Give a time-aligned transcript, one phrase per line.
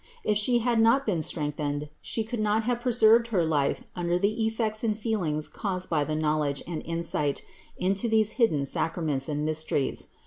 [0.23, 4.47] If She had not been strengthened, She could not have preserved her life under the
[4.47, 7.43] effects and feelings caused by the knowledge and insight
[7.77, 10.07] into these hidden sacra ments and mysteries.